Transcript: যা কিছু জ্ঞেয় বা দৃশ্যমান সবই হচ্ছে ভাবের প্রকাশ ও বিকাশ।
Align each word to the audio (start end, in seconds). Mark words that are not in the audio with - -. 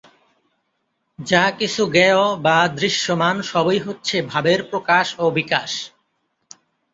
যা 1.19 1.43
কিছু 1.59 1.81
জ্ঞেয় 1.87 2.15
বা 2.45 2.57
দৃশ্যমান 2.77 3.35
সবই 3.51 3.79
হচ্ছে 3.79 4.15
ভাবের 4.31 4.59
প্রকাশ 4.71 5.07
ও 5.19 5.25
বিকাশ। 5.37 5.71